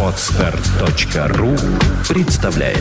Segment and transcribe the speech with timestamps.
[0.00, 1.56] Отстар.ру
[2.08, 2.78] представляет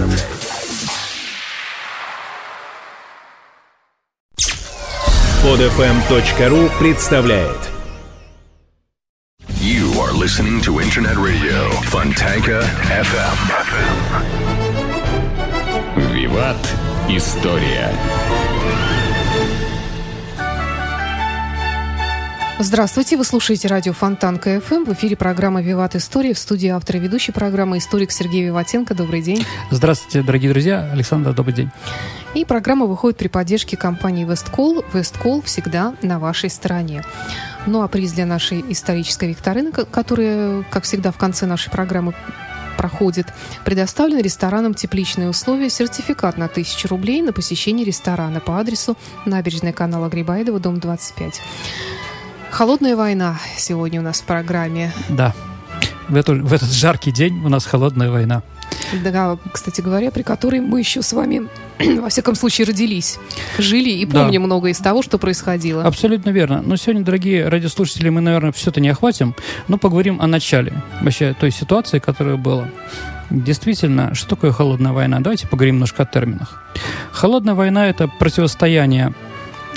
[5.41, 7.57] Подфм.ру представляет
[9.61, 13.37] You are listening to Internet Radio Fontanka FM.
[16.13, 16.57] Виват.
[17.09, 17.89] История.
[22.59, 24.85] Здравствуйте, вы слушаете радио Фонтанка FM.
[24.85, 26.35] В эфире программа «Виват История».
[26.35, 28.93] В студии автор и ведущий программы историк Сергей Виватенко.
[28.93, 29.43] Добрый день.
[29.71, 30.87] Здравствуйте, дорогие друзья.
[30.91, 31.71] Александр, добрый день.
[32.35, 34.85] И программа выходит при поддержке компании «Весткол».
[34.93, 37.03] «Весткол» всегда на вашей стороне.
[37.65, 42.13] Ну а приз для нашей исторической викторины, которая, как всегда, в конце нашей программы
[42.77, 43.33] проходит,
[43.65, 50.07] предоставлен рестораном «Тепличные условия» сертификат на 1000 рублей на посещение ресторана по адресу набережная канала
[50.07, 51.41] Грибаедова, дом 25.
[52.53, 54.91] Холодная война сегодня у нас в программе.
[55.09, 55.33] Да.
[56.07, 58.43] В, эту, в этот жаркий день у нас холодная война.
[59.03, 61.47] Да, кстати говоря, при которой мы еще с вами,
[61.99, 63.17] во всяком случае, родились,
[63.57, 64.45] жили и помним да.
[64.45, 65.83] много из того, что происходило.
[65.83, 66.61] Абсолютно верно.
[66.61, 69.33] Но сегодня, дорогие радиослушатели, мы, наверное, все это не охватим,
[69.67, 72.67] но поговорим о начале вообще той ситуации, которая была.
[73.31, 75.21] Действительно, что такое холодная война?
[75.21, 76.61] Давайте поговорим немножко о терминах.
[77.11, 79.15] Холодная война– это противостояние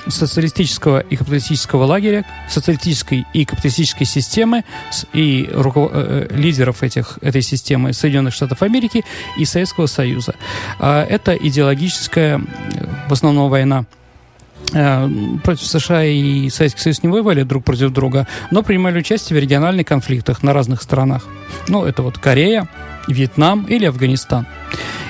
[0.09, 4.65] социалистического и капиталистического лагеря, социалистической и капиталистической системы
[5.13, 9.05] и руко- э, э, лидеров этих, этой системы Соединенных Штатов Америки
[9.39, 10.35] и Советского Союза.
[10.79, 12.41] А это идеологическая,
[13.09, 13.85] в основном, война
[14.73, 15.09] э,
[15.43, 19.87] против США и Советский Союз не воевали друг против друга, но принимали участие в региональных
[19.87, 21.27] конфликтах на разных странах.
[21.69, 22.69] Ну, это вот Корея,
[23.09, 24.47] Вьетнам или Афганистан.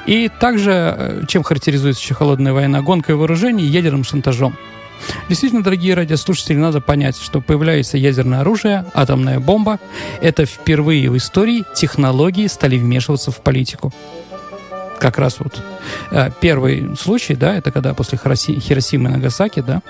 [0.06, 4.56] И также, чем характеризуется еще холодная война, гонкой вооружений и ядерным шантажом.
[5.28, 9.78] Действительно, дорогие радиослушатели, надо понять, что появляется ядерное оружие, атомная бомба.
[10.20, 13.92] Это впервые в истории технологии стали вмешиваться в политику
[14.98, 15.62] как раз вот
[16.10, 19.82] э, первый случай, да, это когда после Хиросимы и Нагасаки, да,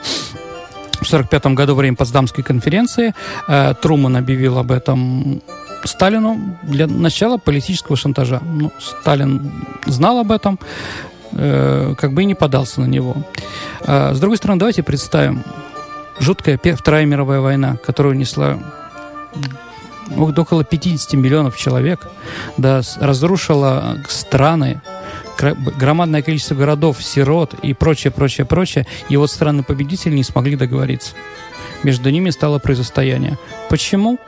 [0.96, 3.14] в 1945 году во время Потсдамской конференции
[3.48, 5.42] э, Труман объявил об этом
[5.84, 8.40] Сталину для начала политического шантажа.
[8.42, 9.52] Ну, Сталин
[9.86, 10.58] знал об этом,
[11.38, 13.14] Э, как бы и не подался на него.
[13.82, 15.44] А, с другой стороны, давайте представим
[16.18, 18.58] жуткая Вторая мировая война, которая унесла
[20.16, 22.08] около 50 миллионов человек,
[22.56, 24.80] да, разрушила страны,
[25.38, 28.86] громадное количество городов, сирот и прочее, прочее, прочее.
[29.10, 31.12] И вот страны-победители не смогли договориться.
[31.82, 33.36] Между ними стало противостояние.
[33.68, 34.18] Почему?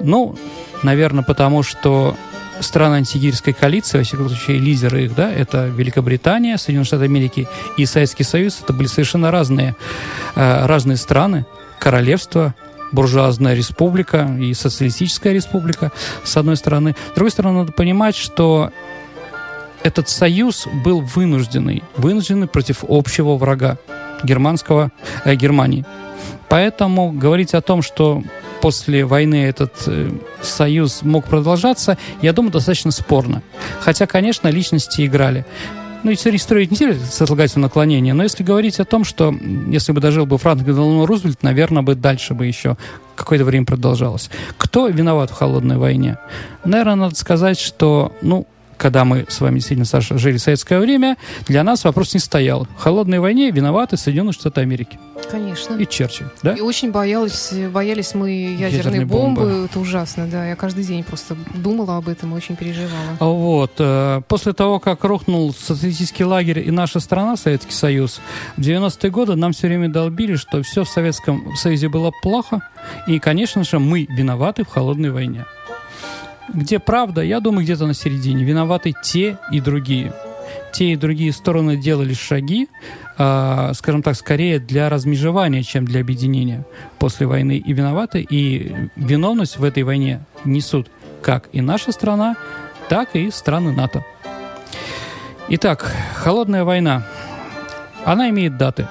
[0.00, 0.36] Ну,
[0.82, 2.16] наверное, потому что
[2.60, 7.86] страны антигирской коалиции, во всяком случае, лидеры их, да, это Великобритания, Соединенные Штаты Америки и
[7.86, 9.76] Советский Союз, это были совершенно разные,
[10.34, 11.46] э, разные страны,
[11.78, 12.54] королевства,
[12.92, 15.92] буржуазная республика и социалистическая республика,
[16.24, 16.96] с одной стороны.
[17.12, 18.70] С другой стороны, надо понимать, что
[19.82, 23.78] этот союз был вынужденный, вынужденный против общего врага
[24.22, 24.92] германского,
[25.24, 25.84] э, Германии.
[26.48, 28.22] Поэтому говорить о том, что
[28.60, 30.10] после войны этот э,
[30.42, 33.42] союз мог продолжаться, я думаю, достаточно спорно.
[33.80, 35.44] Хотя, конечно, личности играли.
[36.02, 39.34] Ну, историю строить не сослагательное наклонение, но если говорить о том, что
[39.66, 42.78] если бы дожил бы Франклин Делано Рузвельт, наверное, бы дальше бы еще
[43.16, 44.30] какое-то время продолжалось.
[44.56, 46.16] Кто виноват в холодной войне?
[46.64, 48.46] Наверное, надо сказать, что, ну,
[48.80, 52.66] когда мы с вами действительно, Саша, жили в советское время, для нас вопрос не стоял.
[52.76, 54.98] В холодной войне виноваты Соединенные Штаты Америки.
[55.30, 55.76] Конечно.
[55.76, 56.54] И Черчилль, да?
[56.54, 59.42] И очень боялись, боялись мы ядерной, ядерной бомбы.
[59.42, 59.64] бомбы.
[59.66, 60.46] Это ужасно, да.
[60.46, 63.16] Я каждый день просто думала об этом и очень переживала.
[63.20, 63.72] Вот.
[63.78, 68.18] Э, после того, как рухнул социалистический лагерь и наша страна, Советский Союз,
[68.56, 72.62] в 90-е годы нам все время долбили, что все в Советском Союзе было плохо.
[73.06, 75.44] И, конечно же, мы виноваты в холодной войне.
[76.54, 77.22] Где правда?
[77.22, 78.44] Я думаю, где-то на середине.
[78.44, 80.12] Виноваты те и другие.
[80.72, 82.68] Те и другие стороны делали шаги,
[83.18, 86.64] э, скажем так, скорее для размежевания, чем для объединения
[86.98, 87.56] после войны.
[87.58, 90.90] И виноваты, и виновность в этой войне несут
[91.22, 92.36] как и наша страна,
[92.88, 94.04] так и страны НАТО.
[95.48, 97.06] Итак, холодная война.
[98.04, 98.86] Она имеет даты.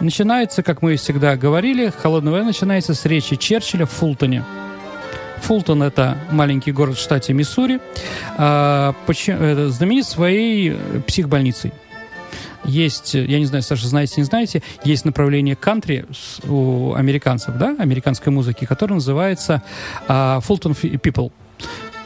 [0.00, 4.44] Начинается, как мы всегда говорили, холодная война начинается с речи Черчилля в Фултоне–
[5.44, 7.78] Фултон– это маленький город в штате Миссури,
[8.38, 10.74] а, знаменит своей
[11.06, 11.72] психбольницей.
[12.64, 16.06] Есть, я не знаю, Саша, знаете, не знаете, есть направление кантри
[16.48, 19.62] у американцев, да, американской музыки, которое называется
[20.06, 21.30] Фултон uh, People.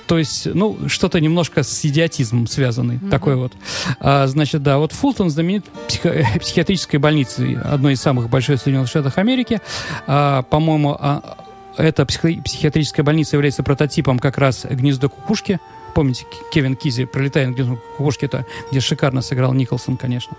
[0.09, 3.11] То есть, ну, что-то немножко с идиотизмом связанный, mm-hmm.
[3.11, 3.53] такой вот.
[4.01, 8.89] А, значит, да, вот Фултон знаменит психо- психиатрической больницей, одной из самых больших в Соединенных
[8.89, 9.61] Штатах Америки.
[10.07, 11.38] А, по-моему, а,
[11.79, 15.61] эта психи- психиатрическая больница является прототипом как раз гнездо кукушки.
[15.95, 20.37] Помните, Кевин Кизи «Пролетая на гнездо кукушки», это где шикарно сыграл Николсон, конечно.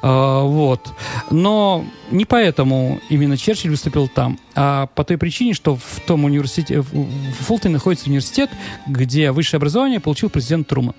[0.00, 0.94] А, вот.
[1.30, 6.80] Но не поэтому именно Черчилль выступил там, а по той причине, что в том университете,
[6.80, 8.50] в Фултоне находится университет,
[8.86, 10.94] где высшее образование получил президент Труман.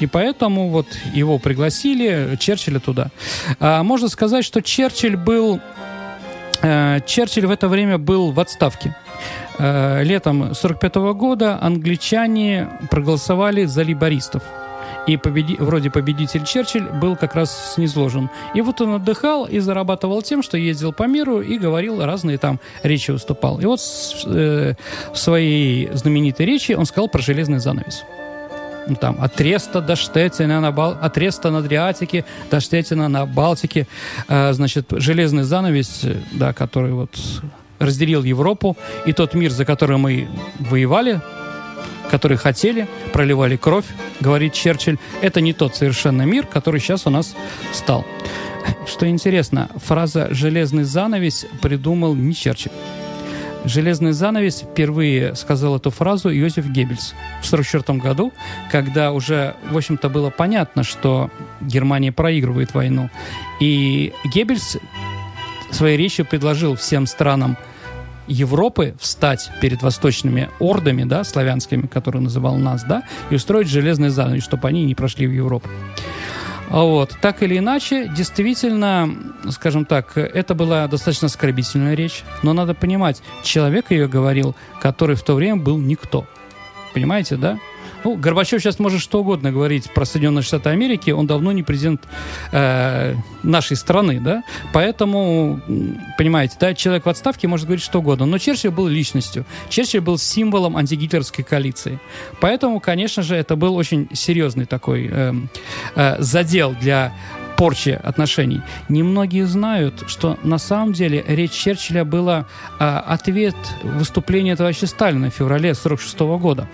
[0.00, 3.10] И поэтому вот его пригласили, Черчилля туда.
[3.58, 5.60] А, можно сказать, что Черчилль был...
[6.62, 8.94] э, Черчилль в это время был в отставке.
[9.58, 14.42] Э, летом 45 года англичане проголосовали за либористов.
[15.06, 18.28] И победи- вроде победитель Черчилль был как раз снизложен.
[18.54, 22.60] И вот он отдыхал и зарабатывал тем, что ездил по миру и говорил разные там
[22.82, 23.60] речи выступал.
[23.60, 23.80] И вот
[24.26, 24.74] э,
[25.12, 28.04] в своей знаменитой речи он сказал про железный занавес.
[28.90, 30.96] Ну, там, от Треста до Штеттина на Бал...
[31.00, 33.86] от Треста на Адриатике до Штеттина на Балтике.
[34.26, 37.16] Э, значит, железный занавес, э, да, который вот
[37.78, 38.76] разделил Европу,
[39.06, 40.28] и тот мир, за который мы
[40.58, 41.20] воевали,
[42.10, 43.86] который хотели, проливали кровь,
[44.18, 47.36] говорит Черчилль, это не тот совершенно мир, который сейчас у нас
[47.72, 48.04] стал.
[48.88, 52.72] Что интересно, фраза «железный занавес» придумал не Черчилль.
[53.64, 58.32] «Железный занавес» впервые сказал эту фразу Иосиф Геббельс в 1944 году,
[58.70, 61.30] когда уже, в общем-то, было понятно, что
[61.60, 63.10] Германия проигрывает войну.
[63.60, 64.78] И Геббельс
[65.70, 67.58] своей речью предложил всем странам
[68.26, 74.44] Европы встать перед восточными ордами, да, славянскими, которые называл нас, да, и устроить железный занавес,
[74.44, 75.68] чтобы они не прошли в Европу.
[76.70, 77.16] А Вот.
[77.20, 79.10] Так или иначе, действительно,
[79.50, 85.22] скажем так, это была достаточно оскорбительная речь, но надо понимать, человек ее говорил, который в
[85.22, 86.26] то время был никто.
[86.94, 87.58] Понимаете, да?
[88.04, 92.02] Ну, Горбачев сейчас может что угодно говорить про Соединенные Штаты Америки, он давно не президент
[92.52, 94.42] э, нашей страны, да,
[94.72, 95.60] поэтому,
[96.16, 100.18] понимаете, да, человек в отставке может говорить что угодно, но Черчилль был личностью, Черчилль был
[100.18, 102.00] символом антигитлеровской коалиции,
[102.40, 105.50] поэтому, конечно же, это был очень серьезный такой эм,
[105.94, 107.12] э, задел для
[107.60, 108.62] порчи отношений.
[108.88, 112.46] Немногие знают, что на самом деле речь Черчилля была
[112.78, 116.66] а, ответ выступления товарища Сталина в феврале 46 года.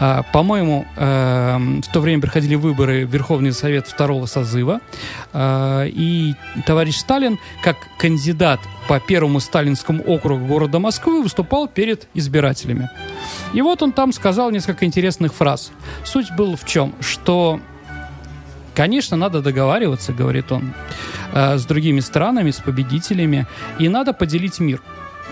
[0.00, 4.80] А, по-моему, эм, в то время проходили выборы в Верховный Совет второго созыва,
[5.34, 6.34] а, и
[6.64, 12.88] товарищ Сталин, как кандидат по первому сталинскому округу города Москвы, выступал перед избирателями.
[13.52, 15.70] И вот он там сказал несколько интересных фраз.
[16.02, 16.94] Суть была в чем?
[17.00, 17.60] Что
[18.74, 20.72] Конечно, надо договариваться, говорит он,
[21.32, 23.46] э, с другими странами, с победителями,
[23.78, 24.82] и надо поделить мир.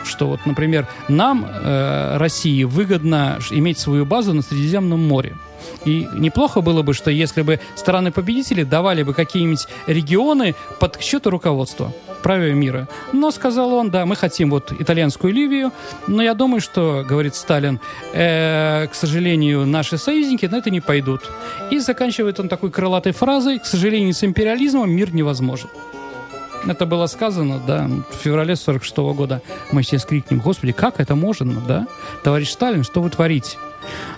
[0.04, 5.36] Что вот, например, нам, э, России, выгодно иметь свою базу на Средиземном море.
[5.84, 11.92] И неплохо было бы, что если бы страны-победители давали бы какие-нибудь регионы под счету руководства
[12.22, 12.88] праве мира.
[13.12, 15.72] Но, сказал он, да, мы хотим вот итальянскую Ливию,
[16.06, 17.80] но я думаю, что, говорит Сталин,
[18.12, 21.30] э, к сожалению, наши союзники на это не пойдут.
[21.70, 25.68] И заканчивает он такой крылатой фразой, к сожалению, с империализмом мир невозможен.
[26.66, 29.42] Это было сказано, да, в феврале 46 года.
[29.72, 31.86] Мы все скрикнем, господи, как это можно, да?
[32.22, 33.58] Товарищ Сталин, что вы творите?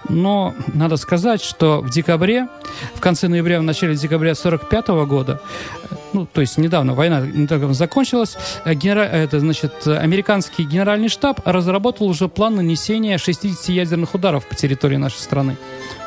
[0.08, 2.49] Но надо сказать, что в декабре,
[2.94, 5.40] в конце ноября, в начале декабря 45 года,
[5.90, 10.64] э, ну, то есть недавно война не только закончилась, э, генера- это, значит, э, американский
[10.64, 15.56] генеральный штаб разработал уже план нанесения 60 ядерных ударов по территории нашей страны,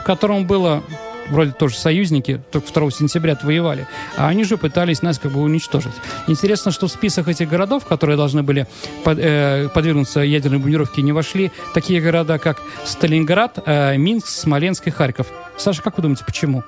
[0.01, 0.83] в котором было
[1.29, 5.93] вроде тоже союзники, только 2 сентября отвоевали, а они же пытались нас как бы уничтожить.
[6.27, 8.67] Интересно, что в список этих городов, которые должны были
[9.03, 14.91] под- э, подвергнуться ядерной бомбардировке, не вошли такие города, как Сталинград, э, Минск, Смоленск и
[14.91, 15.27] Харьков.
[15.57, 16.63] Саша, как вы думаете, почему?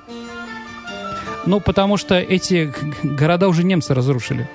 [1.45, 2.73] Ну, потому что эти
[3.03, 4.49] города уже немцы разрушили.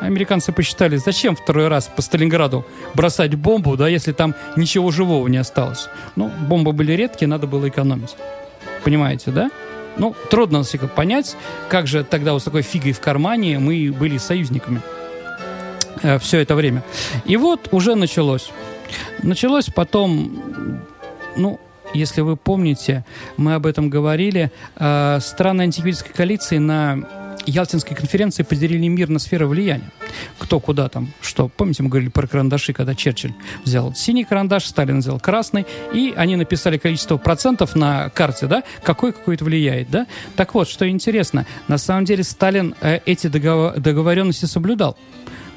[0.00, 2.64] Американцы посчитали, зачем второй раз по Сталинграду
[2.94, 5.88] бросать бомбу, да, если там ничего живого не осталось.
[6.14, 8.14] Ну, бомбы были редкие, надо было экономить.
[8.84, 9.50] Понимаете, да?
[9.96, 11.36] Ну, трудно себе понять,
[11.68, 14.80] как же тогда вот с такой фигой в кармане мы были союзниками
[16.20, 16.84] все это время.
[17.24, 18.50] И вот уже началось.
[19.22, 20.82] Началось потом,
[21.36, 21.58] ну,
[21.94, 23.04] если вы помните,
[23.36, 26.98] мы об этом говорили, э, страны антигвительской коалиции на
[27.50, 29.90] Ялтинской конференции поделили мир на сферы влияния.
[30.38, 31.48] Кто куда там, что.
[31.48, 36.36] Помните, мы говорили про карандаши, когда Черчилль взял синий карандаш, Сталин взял красный, и они
[36.36, 40.06] написали количество процентов на карте, да, какой какой-то влияет, да.
[40.36, 44.96] Так вот, что интересно, на самом деле Сталин э, эти договор- договоренности соблюдал.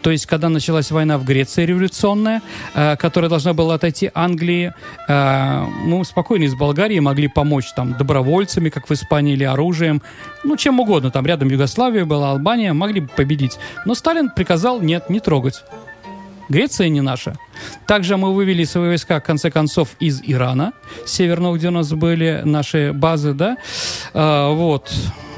[0.02, 2.42] То есть, когда началась война в Греции революционная,
[2.74, 4.74] э, которая должна была отойти Англии,
[5.08, 10.02] э, мы спокойно из Болгарии могли помочь там добровольцами, как в Испании, или оружием,
[10.44, 11.12] ну, чем угодно.
[11.12, 13.60] Там рядом Югославия была, Албания, могли бы победить.
[13.86, 15.64] Но Сталин приказал, нет, не трогать.
[16.52, 17.38] Греция не наша.
[17.88, 20.74] Также мы вывели свои войска, в конце концов, из Ирана,
[21.06, 23.56] северного, где у нас были наши базы, да,
[24.14, 24.92] а, вот,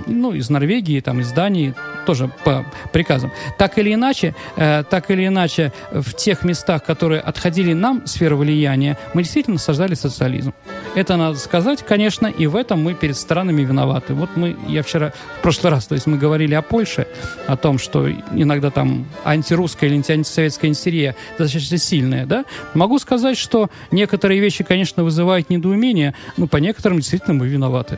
[0.08, 1.76] ну, из Норвегии, там, из Дании,
[2.08, 3.32] тоже по приказам.
[3.60, 8.98] Так или иначе, э, так или иначе, в тех местах, которые отходили нам сферы влияния,
[9.14, 10.54] мы действительно создали социализм.
[10.96, 14.14] Это надо сказать, конечно, и в этом мы перед странами виноваты.
[14.14, 17.08] Вот мы, я вчера, в прошлый раз, то есть мы говорили о Польше,
[17.48, 22.46] о том, что иногда там антирусская или антисоветская истерия достаточно сильная, да?
[22.76, 27.98] Могу сказать, что некоторые вещи, конечно, вызывают недоумение, но по некоторым действительно мы виноваты.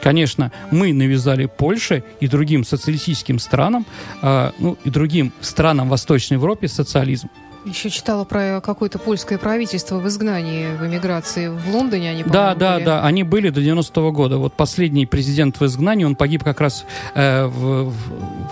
[0.00, 3.84] Конечно, мы навязали Польше и другим социалистическим странам,
[4.22, 7.28] э, ну и другим странам Восточной Европы социализм.
[7.66, 12.74] Еще читала про какое-то польское правительство в изгнании, в эмиграции в Лондоне они, Да, да,
[12.76, 12.84] были.
[12.86, 14.38] да, они были до 90-го года.
[14.38, 17.92] Вот последний президент в изгнании, он погиб как раз э, в, в,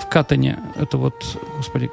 [0.03, 0.59] в Катане.
[0.77, 1.15] Это вот,
[1.57, 1.91] господи,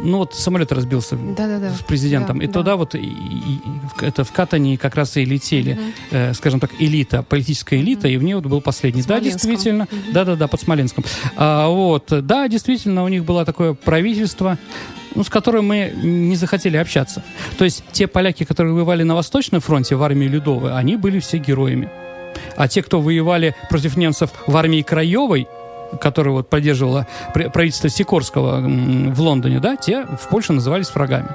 [0.00, 1.74] ну вот самолет разбился Да-да-да.
[1.74, 2.38] с президентом.
[2.38, 2.52] Да, и да.
[2.54, 3.60] туда вот и- и-
[4.00, 5.78] это в Катане как раз и летели,
[6.10, 9.02] э, скажем так, элита, политическая элита, и в ней вот был последний.
[9.02, 9.86] Да, действительно.
[10.12, 11.04] Да-да-да, под Смоленском.
[11.36, 14.56] А, вот, да, действительно, у них было такое правительство,
[15.14, 17.22] ну, с которым мы не захотели общаться.
[17.58, 21.38] То есть те поляки, которые воевали на Восточном фронте в армии Людовой, они были все
[21.38, 21.88] героями.
[22.56, 25.46] А те, кто воевали против немцев в армии Краевой,
[26.00, 31.28] которая вот поддерживала пр- правительство Сикорского в Лондоне, да, те в Польше назывались врагами.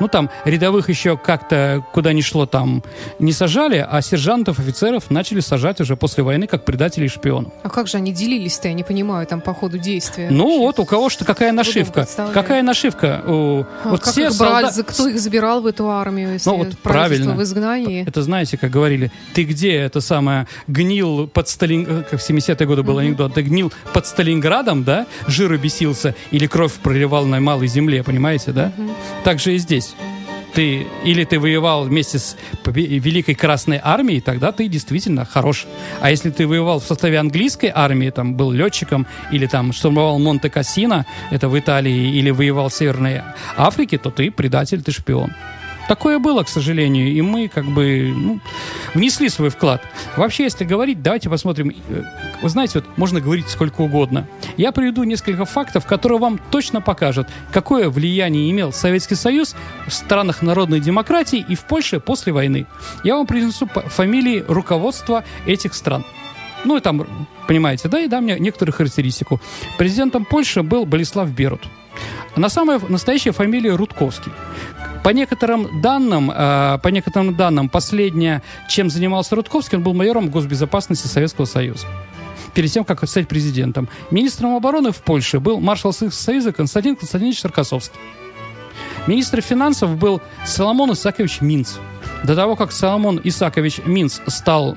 [0.00, 2.82] Ну, там рядовых еще как-то куда ни шло там
[3.18, 7.52] не сажали, а сержантов, офицеров начали сажать уже после войны как предателей и шпионов.
[7.62, 10.28] А как же они делились-то, я не понимаю, там по ходу действия?
[10.30, 10.58] Ну, Вообще.
[10.60, 12.06] вот у кого что какая нашивка.
[12.32, 13.22] Какая нашивка?
[13.24, 16.48] А вот как все их брали, солда- за- кто их забирал в эту армию, если
[16.50, 17.34] Ну, вот правильно.
[17.34, 18.04] в изгнании?
[18.06, 22.04] Это знаете, как говорили, ты где, это самое, гнил под Сталин...
[22.10, 26.72] Как в 70-е годы был анекдот, ты гнил под Сталинградом, да, жиру бесился, или кровь
[26.74, 28.72] проливал на малой земле, понимаете, да?
[29.24, 29.71] Так же и здесь.
[30.54, 32.36] Ты, или ты воевал вместе с
[32.66, 35.66] Великой Красной Армией, тогда ты действительно хорош.
[36.00, 41.06] А если ты воевал в составе английской армии, там был летчиком, или там штурмовал Монте-Кассино,
[41.30, 43.22] это в Италии, или воевал в Северной
[43.56, 45.32] Африке, то ты предатель, ты шпион.
[45.88, 48.40] Такое было, к сожалению, и мы как бы ну,
[48.94, 49.82] внесли свой вклад.
[50.16, 51.74] Вообще, если говорить, давайте посмотрим.
[51.88, 52.02] Э,
[52.40, 54.26] Вы знаете, вот можно говорить сколько угодно.
[54.56, 60.42] Я приведу несколько фактов, которые вам точно покажут, какое влияние имел Советский Союз в странах
[60.42, 62.66] народной демократии и в Польше после войны.
[63.04, 66.04] Я вам принесу фамилии руководства этих стран.
[66.64, 67.06] Ну, и там,
[67.48, 69.40] понимаете, да, и дам мне некоторую характеристику.
[69.78, 71.62] Президентом Польши был Болеслав Берут.
[72.36, 74.32] На самая настоящая фамилия Рудковский.
[75.04, 81.08] По некоторым данным, э, по некоторым данным, последнее, чем занимался Рудковский, он был майором госбезопасности
[81.08, 81.86] Советского Союза.
[82.54, 83.88] Перед тем, как стать президентом.
[84.10, 87.98] Министром обороны в Польше был маршал Советского Союза Константин Константинович Рокоссовский.
[89.06, 91.74] Министр финансов был Соломон Исакович Минц.
[92.24, 94.76] До того, как Соломон Исакович Минц стал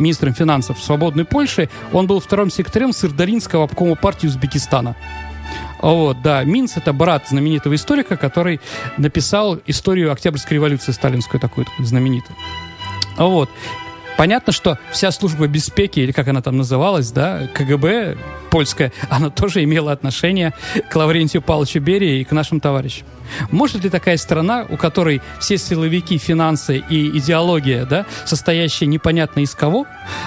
[0.00, 4.96] министром финансов свободной Польши, он был вторым секретарем Сырдаринского обкома партии Узбекистана.
[5.80, 8.60] Вот, да, Минц это брат знаменитого историка, который
[8.96, 12.36] написал историю Октябрьской революции сталинскую такую, такую знаменитую.
[13.16, 13.50] Вот.
[14.18, 18.16] Понятно, что вся служба беспеки, или как она там называлась, да, КГБ
[18.50, 20.54] польская, она тоже имела отношение
[20.90, 23.06] к Лаврентию Павловичу Берии и к нашим товарищам.
[23.52, 29.54] Может ли такая страна, у которой все силовики, финансы и идеология, да, состоящие непонятно из
[29.54, 29.86] кого,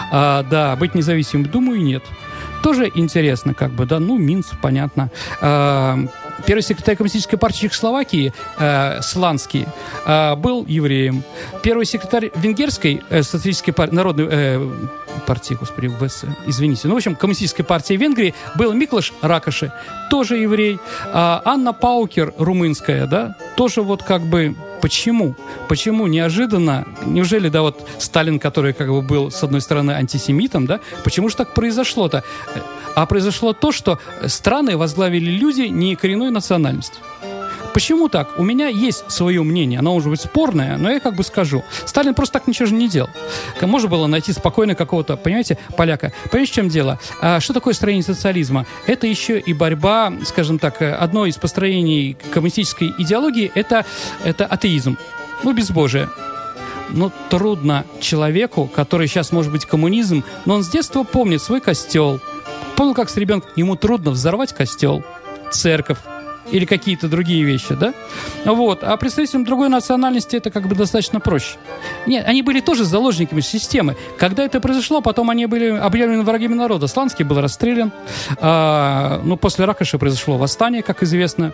[0.09, 1.47] а, да, быть независимым?
[1.47, 2.03] Думаю, нет.
[2.63, 5.09] Тоже интересно, как бы, да, ну, Минск, понятно.
[5.41, 5.97] А,
[6.45, 9.67] Первый секретарь Коммунистической партии Чехословакии э, Сланский
[10.05, 11.23] э, был евреем.
[11.61, 14.69] Первый секретарь Венгерской э, социалистической пар- народной э,
[15.27, 16.87] партии, господи, ВС, извините.
[16.87, 19.71] Ну, в общем, Коммунистической партии Венгрии был Миклаш Ракоши,
[20.09, 20.79] тоже еврей.
[21.13, 25.35] А Анна Паукер, румынская, да, тоже вот как бы Почему?
[25.67, 26.87] Почему неожиданно?
[27.05, 31.35] Неужели, да, вот Сталин, который как бы был, с одной стороны, антисемитом, да, почему же
[31.35, 32.23] так произошло-то?
[32.95, 36.97] А произошло то, что страны возглавили люди не коренной национальности.
[37.73, 38.37] Почему так?
[38.37, 41.63] У меня есть свое мнение, оно может быть спорное, но я как бы скажу.
[41.85, 43.09] Сталин просто так ничего же не делал.
[43.61, 46.11] Можно было найти спокойно какого-то, понимаете, поляка.
[46.29, 46.99] Понимаете, в чем дело?
[47.21, 48.65] А что такое строение социализма?
[48.87, 53.85] Это еще и борьба, скажем так, одно из построений коммунистической идеологии– это,
[54.23, 54.97] это атеизм.
[55.43, 56.09] Ну, безбожие.
[56.89, 62.19] Ну, трудно человеку, который сейчас может быть коммунизм, но он с детства помнит свой костел.
[62.75, 63.49] Помнил, как с ребенком.
[63.55, 65.03] Ему трудно взорвать костел,
[65.51, 65.99] церковь,
[66.51, 67.93] или какие-то другие вещи, да?
[68.45, 68.83] Вот.
[68.83, 71.57] А представителям другой национальности это как бы достаточно проще.
[72.05, 73.95] Нет, они были тоже заложниками системы.
[74.17, 76.87] Когда это произошло, потом они были объявлены врагами народа.
[76.87, 77.91] Сланский был расстрелян.
[78.39, 81.53] А, ну, после Ракоши произошло восстание, как известно.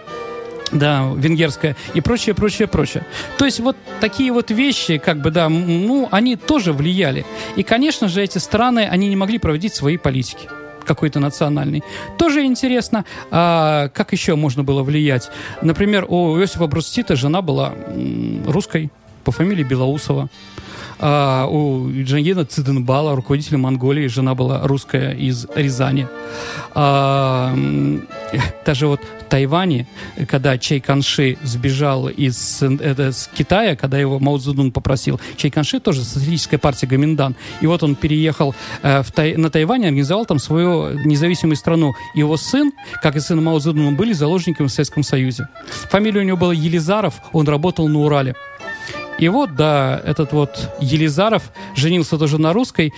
[0.72, 3.06] да, венгерская и прочее, прочее, прочее.
[3.38, 7.26] То есть вот такие вот вещи, как бы, да, ну, они тоже влияли.
[7.56, 10.50] И, конечно же, эти страны, они не могли проводить свои политики
[10.88, 11.84] какой-то национальный.
[12.18, 15.30] Тоже интересно, а, как еще можно было влиять.
[15.62, 17.74] Например, у Иосифа Брустита жена была
[18.48, 18.90] русской
[19.24, 20.30] по фамилии Белоусова.
[21.00, 26.08] А, у Джангена Циденбала, руководителя Монголии, жена была русская из Рязани.
[26.74, 27.56] А,
[28.66, 29.88] даже вот в Тайване,
[30.28, 35.80] когда Чай Канши сбежал из, это, из Китая, когда его Мао Цзэдун попросил, Чай Канши
[35.80, 40.40] тоже социалистическая партия Гоминдан, и вот он переехал э, в Тай, на Тайвань, организовал там
[40.40, 41.94] свою независимую страну.
[42.16, 45.48] Его сын, как и сын Мао Цзэдуна, были заложниками в Советском Союзе.
[45.90, 48.36] Фамилия у него была Елизаров, он работал на Урале.
[49.18, 52.94] И вот, да, этот вот Елизаров женился тоже на русской,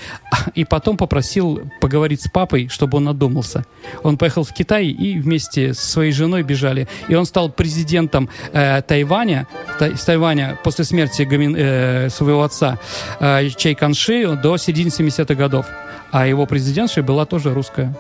[0.56, 3.66] и потом попросил поговорить с папой, чтобы он надумался.
[4.04, 6.88] Он поехал в Китай и вместе с своей женой бежали.
[7.08, 9.48] И он стал президентом э, Тайваня,
[9.78, 12.80] Тай, Тайваня после смерти Гамин, э, своего отца
[13.20, 15.66] э, Чай Канши до середины 70-х годов
[16.12, 17.94] а его президентшей была тоже русская.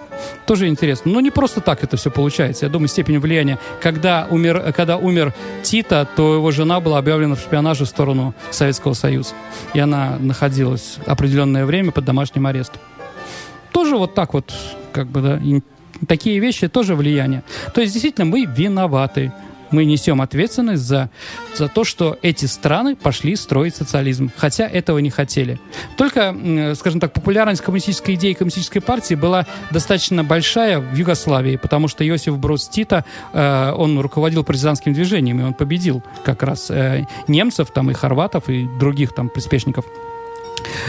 [0.45, 1.11] Тоже интересно.
[1.11, 2.65] Но не просто так это все получается.
[2.65, 3.59] Я думаю, степень влияния.
[3.81, 8.93] Когда умер, когда умер Тита, то его жена была объявлена в шпионаже в сторону Советского
[8.93, 9.33] Союза.
[9.73, 12.81] И она находилась определенное время под домашним арестом.
[13.71, 14.53] Тоже вот так вот,
[14.91, 15.39] как бы, да,
[16.07, 17.43] такие вещи тоже влияние.
[17.73, 19.31] То есть, действительно, мы виноваты
[19.71, 21.09] мы несем ответственность за,
[21.55, 25.59] за то, что эти страны пошли строить социализм, хотя этого не хотели.
[25.97, 26.35] Только,
[26.75, 32.37] скажем так, популярность коммунистической идеи коммунистической партии была достаточно большая в Югославии, потому что Иосиф
[32.37, 37.91] Брос Тита, э, он руководил партизанским движением, и он победил как раз э, немцев там
[37.91, 39.85] и хорватов, и других там приспешников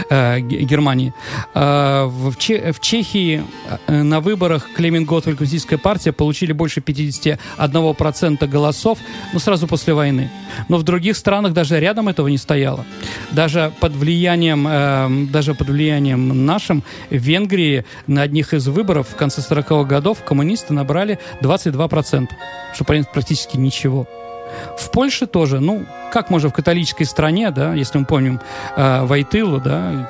[0.09, 1.13] э, Германии.
[1.53, 3.43] Э, в, Че в Чехии
[3.87, 8.99] э, на выборах Готвель, Коммунистическая партия, получили больше 51% голосов,
[9.33, 10.29] ну, сразу после войны.
[10.69, 12.85] Но в других странах даже рядом этого не стояло.
[13.31, 19.41] Даже под влиянием, даже под влиянием нашим, в Венгрии на одних из выборов в конце
[19.41, 22.27] 40-х годов коммунисты набрали 22%,
[22.73, 24.07] что практически ничего.
[24.77, 28.39] В Польше тоже, ну, как можно в католической стране, да, если мы помним
[28.75, 30.09] э, Войтылу, да,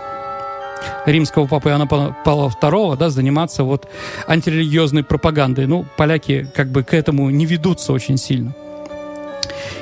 [1.06, 3.88] римского папы Иоанна Павла II, да, заниматься вот
[4.28, 5.68] антирелигиозной пропагандой.
[5.68, 8.54] Ну, поляки как бы к этому не ведутся очень сильно.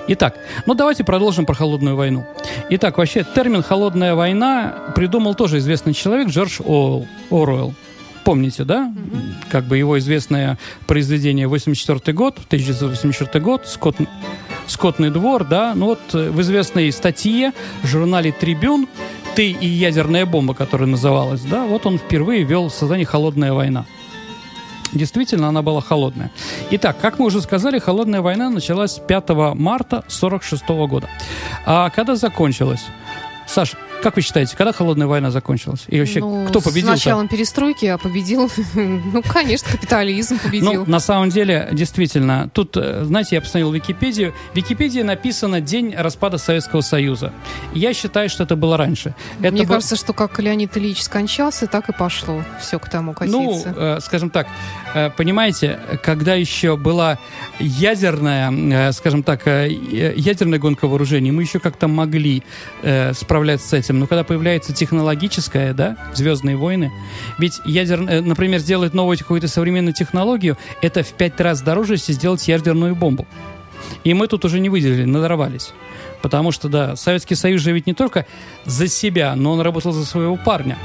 [0.08, 2.26] Итак, ну давайте продолжим про холодную войну.
[2.72, 6.60] Итак, вообще термин «холодная война» придумал тоже известный человек Джордж
[7.30, 7.76] Оруэлл
[8.30, 8.94] помните, да?
[9.50, 13.96] Как бы его известное произведение 84 год, 1984 год, Скотт,
[14.70, 15.74] Скотный двор, да?
[15.76, 18.88] Ну вот э, в известной статье в журнале «Трибюн»
[19.36, 21.66] «Ты и ядерная бомба», которая называлась, да?
[21.66, 23.86] Вот он впервые ввел создание «Холодная война».
[24.94, 26.32] Действительно, она была холодная.
[26.72, 31.10] Итак, как мы уже сказали, холодная война началась 5 марта 1946 года.
[31.66, 32.86] А когда закончилась?
[33.48, 35.84] Саша, как вы считаете, когда холодная война закончилась?
[35.88, 36.90] И вообще, ну, кто победил?
[36.90, 40.86] С началом перестройки, а победил, ну, конечно, капитализм победил.
[40.86, 44.34] Ну, на самом деле, действительно, тут, э, знаете, я посмотрел Википедию.
[44.54, 47.34] В Википедии написано день распада Советского Союза.
[47.74, 49.16] Я считаю, что это было раньше.
[49.42, 49.76] Это Мне был...
[49.76, 53.74] кажется, что как Леонид Ильич скончался, так и пошло все к тому катиться.
[53.76, 54.48] Ну, скажем так,
[54.94, 57.20] э, понимаете, когда еще была
[57.60, 62.44] ядерная, скажем так, ядерная гонка вооружений, мы еще как-то могли
[63.14, 66.92] справляться с этим этим, но когда появляется технологическая, да, Звездные войны,
[67.38, 72.14] ведь ядер, э, например, сделать новую какую-то современную технологию, это в пять раз дороже, если
[72.14, 73.28] сделать ядерную бомбу.
[74.04, 75.74] И мы тут уже не выделили, надорвались.
[76.22, 78.26] Потому что, да, Советский Союз же ведь не только
[78.66, 80.78] за себя, но он работал за своего парня.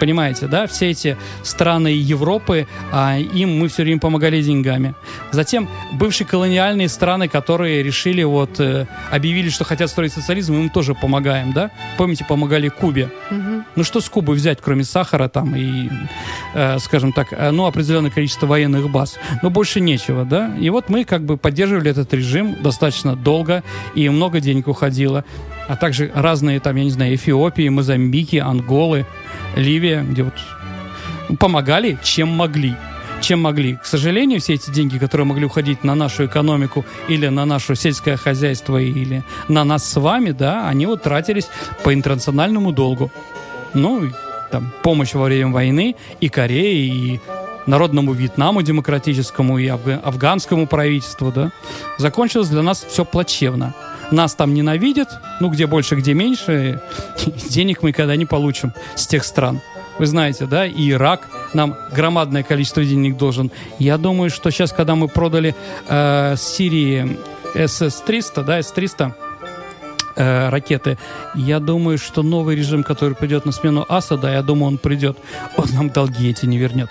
[0.00, 0.66] Понимаете, да?
[0.66, 4.94] Все эти страны Европы, а им мы все время помогали деньгами.
[5.32, 10.70] Затем бывшие колониальные страны, которые решили вот, э, объявили, что хотят строить социализм, мы им
[10.70, 11.70] тоже помогаем, да?
[11.96, 13.10] Помните, помогали Кубе.
[13.30, 13.45] Угу.
[13.76, 15.88] Ну что с Кубы взять, кроме сахара там и,
[16.54, 19.18] э, скажем так, э, ну определенное количество военных баз.
[19.42, 20.54] Но больше нечего, да?
[20.58, 23.62] И вот мы как бы поддерживали этот режим достаточно долго,
[23.94, 25.24] и много денег уходило
[25.68, 29.06] а также разные там, я не знаю, Эфиопии, Мозамбики, Анголы,
[29.56, 30.34] Ливия, где вот
[31.38, 32.74] помогали, чем могли.
[33.20, 33.76] Чем могли.
[33.76, 38.16] К сожалению, все эти деньги, которые могли уходить на нашу экономику или на наше сельское
[38.16, 41.48] хозяйство или на нас с вами, да, они вот тратились
[41.82, 43.10] по интернациональному долгу.
[43.76, 44.10] Ну,
[44.50, 47.20] там, помощь во время войны и Корее, и
[47.66, 51.52] народному Вьетнаму демократическому, и афганскому правительству, да.
[51.98, 53.74] Закончилось для нас все плачевно
[54.10, 55.08] нас там ненавидят,
[55.40, 56.80] ну, где больше, где меньше,
[57.48, 59.60] денег мы никогда не получим с тех стран.
[59.98, 63.50] Вы знаете, да, и Ирак нам громадное количество денег должен.
[63.78, 65.54] Я думаю, что сейчас, когда мы продали
[65.88, 67.16] э, Сирии
[67.54, 69.14] СС-300, да, С-300,
[70.16, 70.98] э, ракеты.
[71.34, 75.18] Я думаю, что новый режим, который придет на смену Асада, я думаю, он придет,
[75.56, 76.90] он нам долги эти не вернет.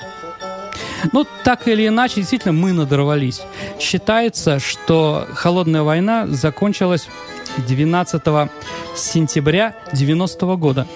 [1.11, 3.41] Ну, так или иначе, действительно, мы надорвались.
[3.79, 7.07] Считается, что холодная война закончилась
[7.67, 8.21] 12
[8.95, 10.87] сентября 90 года,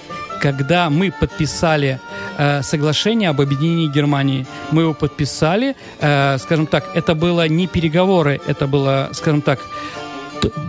[0.41, 1.99] когда мы подписали
[2.37, 4.47] э, соглашение об объединении Германии.
[4.71, 9.59] Мы его подписали, э, скажем так, это было не переговоры, это было, скажем так,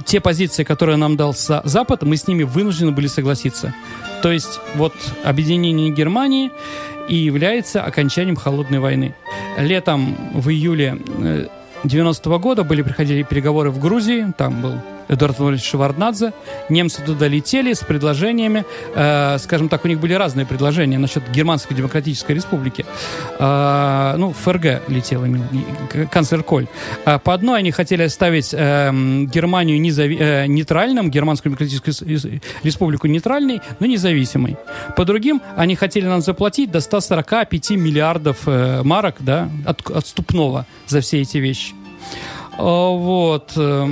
[0.06, 3.74] те позиции, которые нам дал Запад, мы с ними вынуждены были согласиться.
[4.22, 6.50] То есть вот объединение Германии
[7.08, 9.14] и является окончанием холодной войны.
[9.58, 11.46] Летом в июле э,
[11.84, 14.74] 90 года были приходили переговоры в Грузии, там был
[15.10, 16.32] Эдуард Владимирович Шеварднадзе.
[16.68, 21.76] Немцы туда летели с предложениями, э, скажем так, у них были разные предложения насчет Германской
[21.76, 22.86] Демократической Республики.
[23.38, 25.48] Э, ну, ФРГ летел именно,
[26.10, 26.66] канцлер Коль.
[27.04, 28.90] А по одной они хотели оставить э,
[29.26, 34.56] Германию незави- э, нейтральным, Германскую Демократическую Республику нейтральной, но независимой.
[34.96, 41.00] По другим они хотели нам заплатить до 145 миллиардов э, марок, да, от- отступного за
[41.00, 41.74] все эти вещи.
[42.58, 43.52] А, Вот.
[43.56, 43.86] э,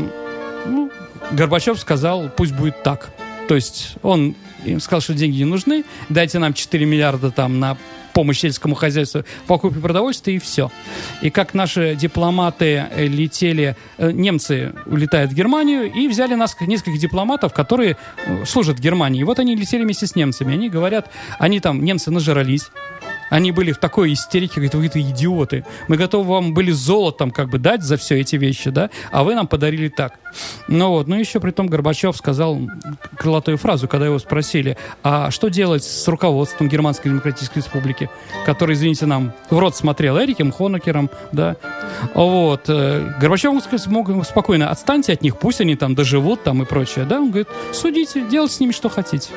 [0.67, 0.91] ну,
[1.33, 3.11] Горбачев сказал, пусть будет так.
[3.49, 7.77] То есть он им сказал, что деньги не нужны, дайте нам 4 миллиарда там на
[8.13, 10.73] помощь сельскому хозяйству, покупке продовольствия и все.
[11.23, 16.99] И как наши дипломаты э, летели, э, немцы улетают в Германию и взяли нас нескольких
[16.99, 19.21] дипломатов, которые э, служат в Германии.
[19.21, 20.55] И вот они летели вместе с немцами.
[20.55, 22.71] Они говорят, они там, немцы нажрались,
[23.31, 25.65] они были в такой истерике, говорят, вы это идиоты.
[25.89, 29.35] Мы готовы вам были золотом как бы дать за все эти вещи, да, а вы
[29.35, 30.19] нам подарили так.
[30.69, 32.61] Ну вот, ну еще при том Горбачев сказал
[33.17, 38.11] крылатую фразу, когда его спросили, а что делать с руководством Германской Демократической Республики,
[38.45, 41.57] который, извините, нам в рот смотрел Эриком Хонекером, да.
[42.15, 42.65] Вот.
[42.69, 43.53] э, Горбачев
[43.87, 47.21] мог спокойно, отстаньте от них, пусть они там доживут там и прочее, да.
[47.21, 49.31] Он говорит, судите, делайте с ними что хотите.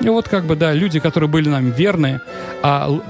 [0.00, 2.20] И вот как бы, да, люди, которые были нам верны,
[2.62, 3.00] а,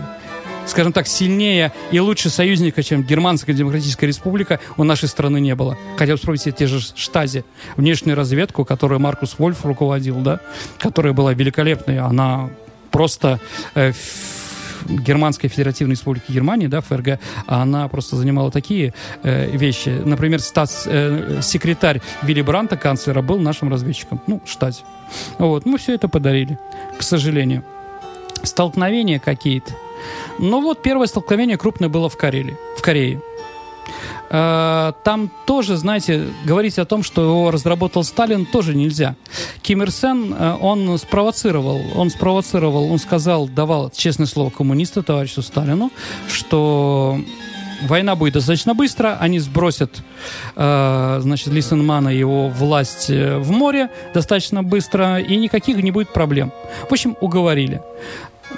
[0.66, 5.77] скажем так, сильнее и лучше союзника, чем Германская Демократическая Республика, у нашей страны не было.
[5.96, 7.44] Хотя бы вспомните те же Штази,
[7.77, 10.40] внешнюю разведку, которую Маркус Вольф руководил, да,
[10.79, 11.99] которая была великолепной.
[11.99, 12.51] Она
[12.90, 13.40] просто
[13.75, 13.92] э,
[14.88, 19.88] Германской Федеративной Республики Германии, да, ФРГ, она просто занимала такие э, вещи.
[20.05, 24.20] Например, статс, э, секретарь Вилли Бранта, канцлера, был нашим разведчиком.
[24.27, 24.83] Ну, штате.
[25.38, 26.59] Вот, мы все это подарили,
[26.99, 27.64] к сожалению.
[28.42, 29.72] Столкновения какие-то.
[30.38, 33.20] Ну вот первое столкновение крупное было в Карелии, в Корее.
[34.31, 39.15] Э, Там тоже, знаете, говорить о том, что его разработал Сталин, тоже нельзя.
[39.62, 45.43] Ким Ир Сен, э, он спровоцировал, он спровоцировал, он сказал, давал, честное слово, коммунисту, товарищу
[45.43, 45.91] Сталину,
[46.29, 47.19] что
[47.83, 50.03] война будет достаточно быстро, они сбросят,
[50.57, 56.12] э, значит, Лисенмана и его власть э, в море достаточно быстро, и никаких не будет
[56.12, 56.53] проблем.
[56.89, 57.83] В общем, уговорили.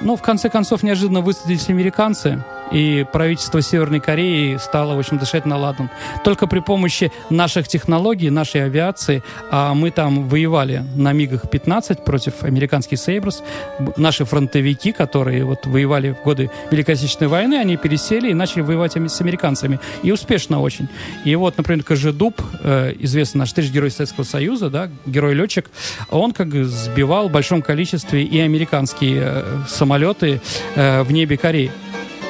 [0.00, 5.46] Ну, в конце концов, неожиданно высадились американцы, и правительство Северной Кореи стало, в общем, дышать
[5.46, 5.90] на ладан.
[6.24, 12.98] Только при помощи наших технологий, нашей авиации, а мы там воевали на МиГах-15 против американских
[12.98, 13.42] Сейбрс,
[13.78, 18.62] Б- наши фронтовики, которые вот воевали в годы Великой Отечественной войны, они пересели и начали
[18.62, 19.78] воевать с американцами.
[20.02, 20.88] И успешно очень.
[21.24, 25.70] И вот, например, Кожедуб, э, известный наш тысяч герой Советского Союза, да, герой-летчик,
[26.11, 30.40] он как сбивал в большом количестве и американские э, самолеты
[30.74, 31.70] э, в небе Кореи.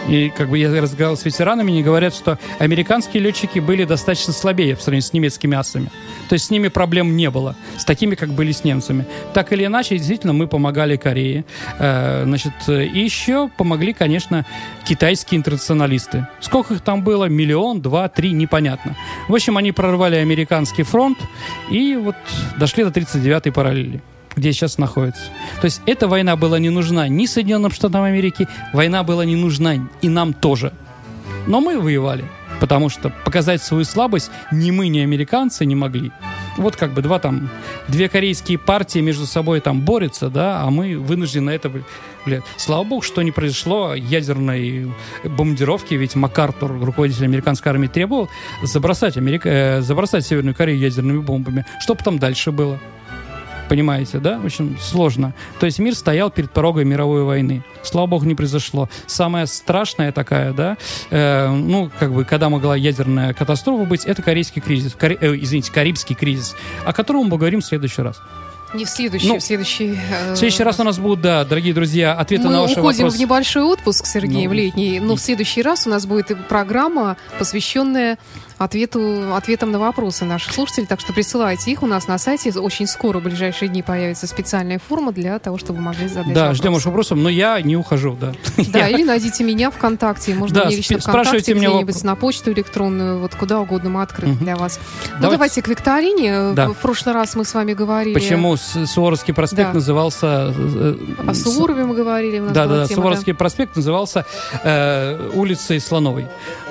[0.08, 4.74] И как бы я разговаривал с ветеранами, они говорят, что американские летчики были достаточно слабее
[4.74, 5.90] в сравнении с немецкими асами.
[6.28, 9.06] То есть с ними проблем не было, с такими, как были с немцами.
[9.34, 11.44] Так или иначе, действительно, мы помогали Корее.
[11.78, 14.46] Э, значит, и еще помогли, конечно,
[14.86, 16.26] китайские интернационалисты.
[16.40, 17.26] Сколько их там было?
[17.26, 18.96] Миллион, два, три, непонятно.
[19.28, 21.18] В общем, они прорвали американский фронт
[21.70, 22.16] и вот
[22.56, 24.02] дошли до 39-й параллели
[24.38, 25.22] где сейчас находится.
[25.60, 29.74] То есть эта война была не нужна ни Соединенным Штатам Америки, война была не нужна
[30.00, 30.72] и нам тоже.
[31.46, 32.24] Но мы воевали,
[32.60, 36.12] потому что показать свою слабость ни мы, ни американцы не могли.
[36.56, 37.48] Вот как бы два там,
[37.86, 41.70] две корейские партии между собой там борются, да, а мы вынуждены это...
[42.26, 44.92] Бля, слава богу, что не произошло ядерной
[45.24, 48.28] бомбардировки, ведь МакАртур, руководитель американской армии, требовал
[48.62, 51.64] забросать, Америка, э, забросать Северную Корею ядерными бомбами.
[51.80, 52.80] Что потом дальше было?
[53.68, 54.40] Понимаете, да?
[54.44, 55.34] Очень сложно.
[55.60, 57.62] То есть мир стоял перед порогом мировой войны.
[57.82, 58.88] Слава богу, не произошло.
[59.06, 60.76] Самая страшная такая, да,
[61.10, 65.70] э, ну, как бы, когда могла ядерная катастрофа быть, это корейский кризис, Коре- э, извините,
[65.72, 68.20] карибский кризис, о котором мы поговорим в следующий раз.
[68.74, 69.98] Не в следующий, Ну, в следующий...
[70.10, 72.98] э, В следующий раз у нас будут, да, дорогие друзья, ответы Мы на ваши уходим
[73.04, 73.16] вопросы.
[73.16, 76.36] в небольшой отпуск, Сергей, Ну, в летний, но и- в следующий раз у нас будет
[76.48, 78.18] программа, посвященная
[78.58, 82.50] ответу, ответам на вопросы наших слушателей, так что присылайте их у нас на сайте.
[82.58, 86.72] Очень скоро, в ближайшие дни, появится специальная форма для того, чтобы могли задать Да, ждем
[86.72, 88.32] ваших вопросов, но я не ухожу, да.
[88.72, 93.34] Да, или найдите меня ВКонтакте, можно Да, мне лично ВКонтакте, где-нибудь на почту электронную, вот
[93.34, 94.78] куда угодно мы открыты для вас.
[95.20, 96.52] Ну, Давайте- к викторине.
[96.54, 96.68] Да.
[96.68, 98.14] В прошлый раз мы с вами говорили...
[98.14, 99.74] Почему Суворовский проспект Да.
[99.74, 100.52] назывался...
[100.56, 100.94] э,
[101.26, 102.38] О с- Суворове мы говорили.
[102.40, 102.86] Да, да.
[102.86, 104.24] тема, Суворовский проспект назывался
[104.64, 106.26] э, улицей Слоновой.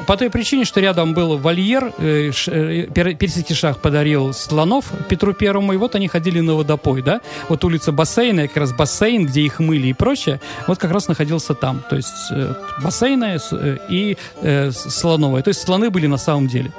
[0.05, 4.85] По той причине, что рядом был вольер, э, ш- э, Пер- Персидский шах подарил слонов
[5.09, 7.21] Петру Первому, и вот они ходили на водопой, да.
[7.49, 11.53] Вот улица Бассейна, как раз бассейн, где их мыли и прочее, вот как раз находился
[11.53, 11.83] там.
[11.89, 15.43] То есть э, бассейна с- э, и э, слоновая.
[15.43, 16.71] То есть слоны были на самом деле.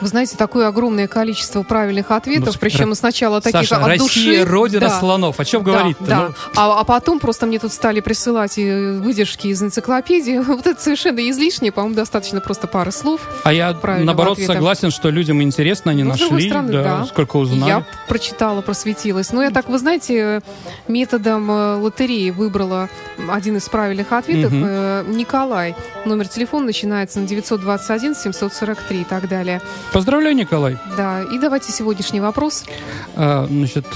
[0.00, 4.40] Вы знаете, такое огромное количество правильных ответов, Ну, причем Ра- сначала таких Саша, от Россия
[4.40, 4.44] души.
[4.50, 4.98] родина Да.
[5.00, 5.40] слонов.
[5.40, 6.04] О чем Да, говорить-то?
[6.04, 6.20] да.
[6.28, 10.38] Ну, А, а потом просто мне тут стали присылать э, выдержки из энциклопедии.
[10.54, 13.20] Вот это совершенно излишне, по-моему, достаточно просто пары слов.
[13.44, 14.58] а я, правильного ответа.
[14.58, 17.04] согласен, что людям интересно, они Ну, с другой нашли, стороны, да, да.
[17.06, 17.70] сколько узнали.
[17.70, 19.32] Я прочитала, просветилась.
[19.32, 20.40] Но я так, вы знаете,
[20.88, 22.88] методом э, лотереи выбрала
[23.30, 24.52] один из правильных ответов.
[24.54, 25.74] Э, Николай.
[26.04, 29.60] Номер телефона начинается на 921 743 и так далее.
[29.92, 30.76] Поздравляю, Николай.
[30.96, 32.64] Да, и давайте сегодняшний вопрос.
[33.16, 33.86] А, значит,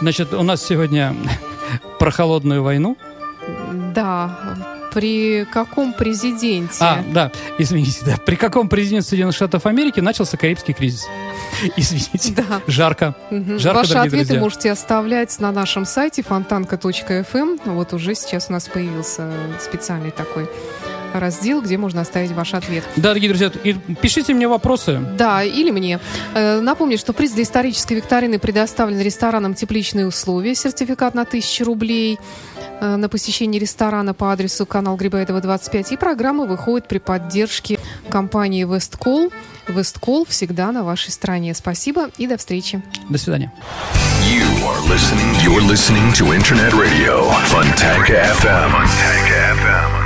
[0.00, 1.14] значит, у нас сегодня
[1.98, 2.96] про холодную войну.
[3.94, 6.78] Да, при каком президенте?
[6.80, 8.16] А, да, извините, да.
[8.16, 11.04] При каком президенте Соединенных Штатов Америки начался Карибский кризис?
[11.76, 12.32] Извините.
[12.32, 12.62] Да.
[12.66, 13.14] Жарко.
[13.30, 13.58] Мгм.
[13.58, 14.40] Жарко, Ваши ответы друзья.
[14.40, 17.58] можете оставлять на нашем сайте фонтанка.фм.
[17.66, 19.30] Вот уже сейчас у нас появился
[19.60, 20.48] специальный такой
[21.20, 22.84] раздел, где можно оставить ваш ответ.
[22.96, 25.00] Да, дорогие друзья, и пишите мне вопросы.
[25.16, 26.00] Да, или мне.
[26.34, 30.54] Э, Напомню, что приз для исторической викторины предоставлен рестораном «Тепличные условия».
[30.54, 32.18] Сертификат на 1000 рублей
[32.80, 35.92] э, на посещение ресторана по адресу канал Грибоедова, 25.
[35.92, 39.30] И программа выходит при поддержке компании «Весткол».
[39.68, 41.54] «Весткол» всегда на вашей стороне.
[41.54, 42.82] Спасибо и до встречи.
[43.08, 43.52] До свидания.
[44.22, 45.34] You are listening.
[45.44, 48.70] You're listening to Internet Radio Funtanka FM.
[48.70, 50.05] Funtanka FM.